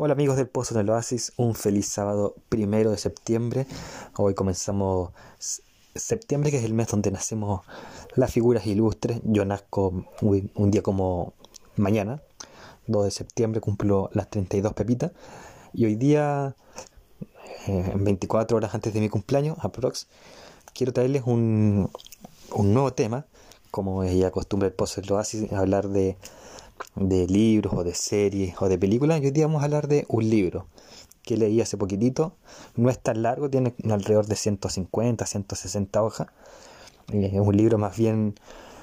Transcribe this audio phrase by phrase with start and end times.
[0.00, 3.66] Hola amigos del Pozo del Oasis, un feliz sábado primero de septiembre.
[4.16, 5.10] Hoy comenzamos
[5.92, 7.62] septiembre, que es el mes donde nacemos
[8.14, 9.20] las figuras ilustres.
[9.24, 11.32] Yo nazco un día como
[11.74, 12.22] mañana,
[12.86, 15.10] 2 de septiembre, cumplo las 32 pepitas.
[15.72, 16.54] Y hoy día,
[17.66, 20.06] eh, 24 horas antes de mi cumpleaños, aprox,
[20.74, 21.90] quiero traerles un,
[22.52, 23.26] un nuevo tema,
[23.72, 26.16] como es ya costumbre el Pozo del Oasis, hablar de
[26.96, 30.04] de libros o de series o de películas, y hoy día vamos a hablar de
[30.08, 30.66] un libro
[31.22, 32.34] que leí hace poquitito.
[32.74, 36.28] No es tan largo, tiene alrededor de 150, 160 hojas.
[37.12, 38.34] Eh, es un libro más bien,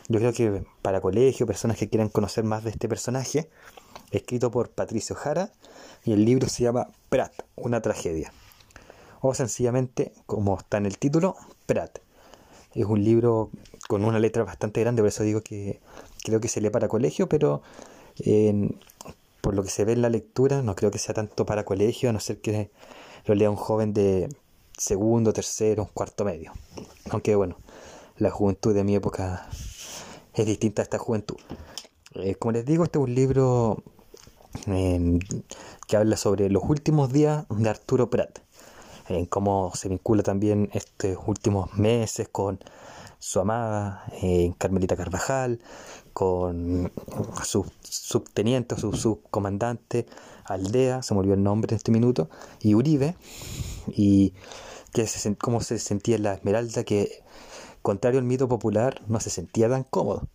[0.10, 3.50] yo creo que para colegio, personas que quieran conocer más de este personaje,
[4.12, 5.52] escrito por Patricio Jara,
[6.04, 8.32] y el libro se llama Prat, una tragedia.
[9.22, 11.98] O sencillamente, como está en el título, Prat.
[12.76, 13.50] Es un libro
[13.88, 15.80] con una letra bastante grande, por eso digo que
[16.26, 17.62] creo que se lee para colegio, pero
[19.42, 22.10] por lo que se ve en la lectura, no creo que sea tanto para colegio,
[22.10, 22.72] a no ser que
[23.26, 24.28] lo lea un joven de
[24.78, 26.52] segundo, tercero, cuarto medio.
[27.12, 27.58] Aunque bueno,
[28.18, 29.48] la juventud de mi época
[30.34, 31.38] es distinta a esta juventud.
[32.16, 33.84] Eh, como les digo, este es un libro
[34.66, 38.40] que habla sobre los últimos días de Arturo Prat,
[39.10, 42.60] en cómo se vincula también estos últimos meses con
[43.20, 45.60] su amada, eh, Carmelita Carvajal,
[46.14, 46.92] con
[47.44, 50.06] su subteniente, su subcomandante,
[50.46, 52.30] Aldea, se me olvidó el nombre en este minuto,
[52.62, 53.16] y Uribe,
[53.88, 54.34] y
[54.94, 57.24] que se, cómo se sentía la Esmeralda, que
[57.82, 60.28] contrario al mito popular, no se sentía tan cómodo.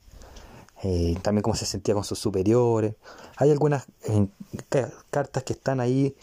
[0.83, 2.95] Eh, también cómo se sentía con sus superiores.
[3.37, 4.29] Hay algunas eh,
[5.11, 6.17] cartas que están ahí,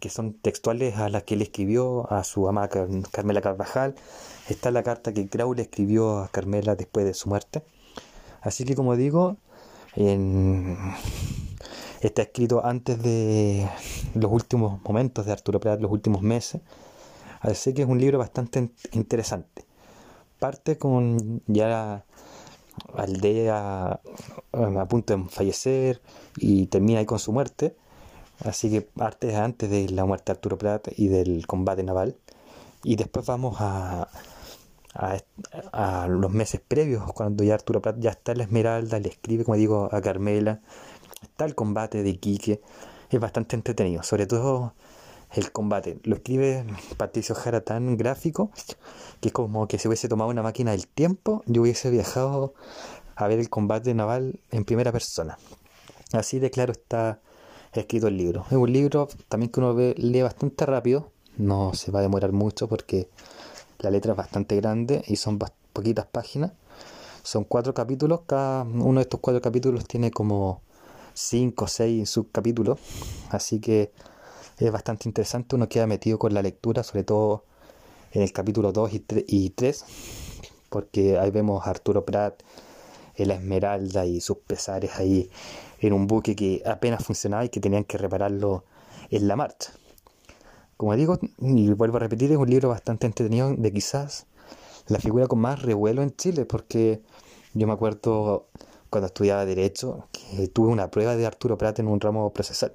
[0.00, 2.68] que son textuales a las que él escribió a su amada
[3.10, 3.94] Carmela Carvajal.
[4.48, 7.62] Está la carta que Crowley escribió a Carmela después de su muerte.
[8.40, 9.36] Así que como digo,
[12.00, 13.68] está escrito antes de
[14.14, 16.60] los últimos momentos de Arturo Prat, los últimos meses.
[17.40, 19.64] Así que es un libro bastante interesante.
[20.38, 22.04] Parte con ya
[22.94, 24.00] aldea
[24.52, 26.02] a punto de fallecer
[26.36, 27.76] y termina ahí con su muerte.
[28.40, 32.16] Así que parte antes de la muerte de Arturo Prat y del combate naval.
[32.82, 34.08] Y después vamos a,
[34.94, 39.44] a, los meses previos, cuando ya Arturo Prat ya está en la Esmeralda, le escribe,
[39.44, 40.60] como digo, a Carmela,
[41.22, 42.60] está el combate de Quique,
[43.10, 44.74] es bastante entretenido, sobre todo
[45.32, 45.98] el combate.
[46.04, 46.64] Lo escribe
[46.96, 48.50] Patricio Jara tan gráfico
[49.20, 52.54] que es como que se hubiese tomado una máquina del tiempo y hubiese viajado
[53.16, 55.38] a ver el combate naval en primera persona.
[56.12, 57.20] Así de claro está
[57.80, 58.44] escrito el libro.
[58.50, 62.68] Es un libro también que uno lee bastante rápido, no se va a demorar mucho
[62.68, 63.08] porque
[63.78, 65.38] la letra es bastante grande y son
[65.72, 66.52] poquitas páginas.
[67.22, 68.20] Son cuatro capítulos.
[68.26, 70.60] Cada uno de estos cuatro capítulos tiene como
[71.14, 72.78] cinco o seis subcapítulos.
[73.30, 73.92] Así que
[74.58, 75.56] es bastante interesante.
[75.56, 77.44] Uno queda metido con la lectura, sobre todo
[78.12, 78.90] en el capítulo 2
[79.26, 79.84] y 3.
[80.68, 82.42] Porque ahí vemos a Arturo Prat,
[83.16, 85.30] el Esmeralda y sus pesares ahí
[85.80, 88.64] en un buque que apenas funcionaba y que tenían que repararlo
[89.10, 89.72] en la marcha.
[90.76, 94.26] Como digo, y vuelvo a repetir, es un libro bastante entretenido de quizás
[94.88, 97.00] la figura con más revuelo en Chile, porque
[97.54, 98.48] yo me acuerdo
[98.90, 102.74] cuando estudiaba Derecho que tuve una prueba de Arturo Prat en un ramo procesal,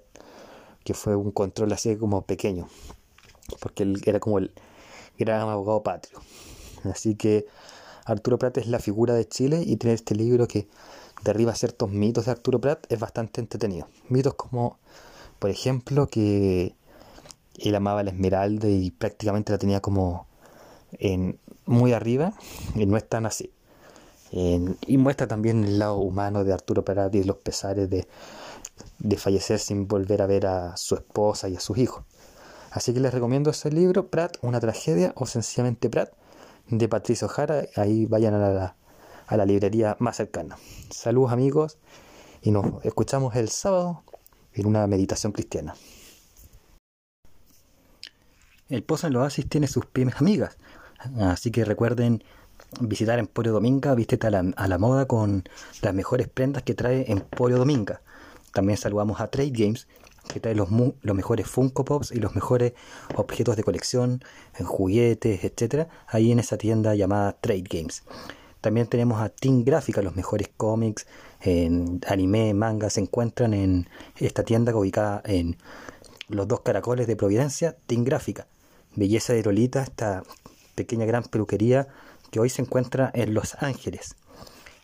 [0.83, 2.67] que fue un control así como pequeño,
[3.59, 4.53] porque él era como el
[5.17, 6.19] gran abogado patrio.
[6.85, 7.45] Así que
[8.05, 10.67] Arturo Prat es la figura de Chile y tener este libro que
[11.23, 13.87] derriba ciertos mitos de Arturo Prat es bastante entretenido.
[14.09, 14.77] Mitos como,
[15.39, 16.75] por ejemplo, que
[17.57, 20.27] él amaba la esmeralda y prácticamente la tenía como
[20.93, 22.33] en, muy arriba
[22.75, 23.51] y no es tan así.
[24.31, 28.07] y muestra también el lado humano de Arturo Prat y los pesares de,
[28.99, 32.03] de fallecer sin volver a ver a su esposa y a sus hijos.
[32.71, 36.11] Así que les recomiendo ese libro, Prat, una tragedia o sencillamente Prat,
[36.69, 37.63] de Patricio Jara.
[37.75, 38.75] Ahí vayan a la,
[39.27, 40.57] a la librería más cercana.
[40.89, 41.77] Saludos amigos
[42.41, 44.03] y nos escuchamos el sábado
[44.53, 45.75] en una meditación cristiana.
[48.69, 50.57] El Pozo en los Oasis tiene sus pymes amigas,
[51.19, 52.23] así que recuerden
[52.81, 55.43] visitar Emporio Dominga, vístete a la, a la moda con
[55.81, 58.01] las mejores prendas que trae Emporio Dominga.
[58.53, 59.87] También saludamos a Trade Games,
[60.27, 60.69] que trae los,
[61.01, 62.73] los mejores Funko Pops y los mejores
[63.15, 64.23] objetos de colección,
[64.57, 68.03] en juguetes, etcétera, ahí en esa tienda llamada Trade Games.
[68.61, 71.07] También tenemos a Team Gráfica, los mejores cómics,
[71.41, 73.87] en anime, manga, se encuentran en
[74.17, 75.57] esta tienda ubicada en
[76.27, 78.47] los dos caracoles de Providencia, Team Gráfica.
[78.95, 80.23] Belleza de Lolita, esta
[80.75, 81.87] pequeña gran peluquería
[82.31, 84.15] que hoy se encuentra en Los Ángeles.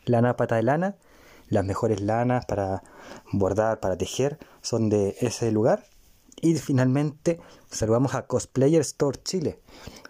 [0.05, 0.95] Lana Pata de Lana,
[1.49, 2.83] las mejores lanas para
[3.31, 5.85] bordar, para tejer, son de ese lugar.
[6.41, 7.39] Y finalmente
[7.69, 9.59] saludamos a Cosplayer Store Chile.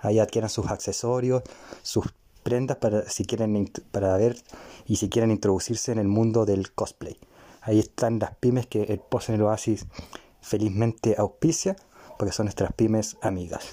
[0.01, 1.43] Ahí adquieran sus accesorios,
[1.81, 4.37] sus prendas para si quieren para ver
[4.85, 7.17] y si quieren introducirse en el mundo del cosplay.
[7.61, 9.87] Ahí están las pymes que el Post en el Oasis
[10.41, 11.75] felizmente auspicia,
[12.19, 13.65] porque son nuestras pymes amigas.